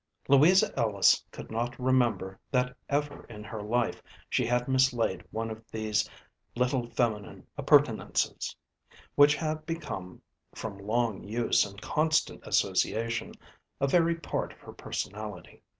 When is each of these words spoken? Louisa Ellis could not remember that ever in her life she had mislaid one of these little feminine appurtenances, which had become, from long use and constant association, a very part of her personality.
Louisa 0.27 0.73
Ellis 0.75 1.23
could 1.31 1.51
not 1.51 1.77
remember 1.79 2.39
that 2.49 2.75
ever 2.89 3.23
in 3.25 3.43
her 3.43 3.61
life 3.61 4.01
she 4.31 4.47
had 4.47 4.67
mislaid 4.67 5.23
one 5.29 5.51
of 5.51 5.63
these 5.69 6.09
little 6.55 6.89
feminine 6.89 7.45
appurtenances, 7.55 8.55
which 9.13 9.35
had 9.35 9.63
become, 9.67 10.19
from 10.55 10.79
long 10.79 11.23
use 11.23 11.63
and 11.67 11.79
constant 11.83 12.41
association, 12.47 13.33
a 13.79 13.85
very 13.85 14.15
part 14.15 14.53
of 14.53 14.59
her 14.61 14.73
personality. 14.73 15.61